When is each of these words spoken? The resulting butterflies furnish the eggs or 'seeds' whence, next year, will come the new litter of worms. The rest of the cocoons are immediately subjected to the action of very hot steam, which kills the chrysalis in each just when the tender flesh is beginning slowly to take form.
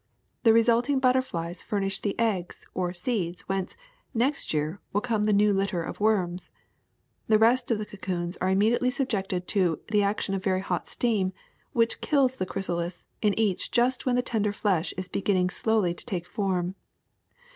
The 0.41 0.51
resulting 0.51 0.97
butterflies 0.99 1.61
furnish 1.61 1.99
the 1.99 2.17
eggs 2.19 2.65
or 2.73 2.91
'seeds' 2.91 3.43
whence, 3.47 3.77
next 4.15 4.51
year, 4.51 4.81
will 4.91 5.01
come 5.01 5.25
the 5.25 5.31
new 5.31 5.53
litter 5.53 5.83
of 5.83 5.99
worms. 5.99 6.49
The 7.27 7.37
rest 7.37 7.69
of 7.69 7.77
the 7.77 7.85
cocoons 7.85 8.35
are 8.37 8.49
immediately 8.49 8.89
subjected 8.89 9.47
to 9.49 9.79
the 9.89 10.01
action 10.01 10.33
of 10.33 10.43
very 10.43 10.61
hot 10.61 10.87
steam, 10.87 11.33
which 11.73 12.01
kills 12.01 12.37
the 12.37 12.47
chrysalis 12.47 13.05
in 13.21 13.37
each 13.39 13.69
just 13.69 14.07
when 14.07 14.15
the 14.15 14.23
tender 14.23 14.51
flesh 14.51 14.91
is 14.97 15.07
beginning 15.07 15.51
slowly 15.51 15.93
to 15.93 16.03
take 16.07 16.25
form. 16.25 16.73